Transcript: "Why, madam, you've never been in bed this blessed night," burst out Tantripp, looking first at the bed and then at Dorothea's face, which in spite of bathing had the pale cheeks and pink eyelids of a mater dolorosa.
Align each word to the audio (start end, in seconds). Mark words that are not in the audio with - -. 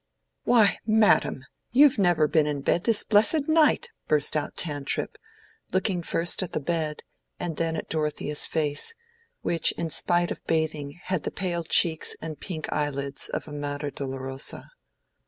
"Why, 0.45 0.79
madam, 0.87 1.45
you've 1.69 1.99
never 1.99 2.27
been 2.27 2.47
in 2.47 2.61
bed 2.61 2.85
this 2.85 3.03
blessed 3.03 3.47
night," 3.47 3.87
burst 4.07 4.35
out 4.35 4.57
Tantripp, 4.57 5.15
looking 5.73 6.01
first 6.01 6.41
at 6.41 6.53
the 6.53 6.59
bed 6.59 7.03
and 7.39 7.57
then 7.57 7.75
at 7.75 7.87
Dorothea's 7.87 8.47
face, 8.47 8.95
which 9.41 9.71
in 9.73 9.91
spite 9.91 10.31
of 10.31 10.43
bathing 10.47 10.99
had 11.03 11.21
the 11.21 11.29
pale 11.29 11.63
cheeks 11.63 12.15
and 12.19 12.39
pink 12.39 12.65
eyelids 12.73 13.29
of 13.29 13.47
a 13.47 13.51
mater 13.51 13.91
dolorosa. 13.91 14.71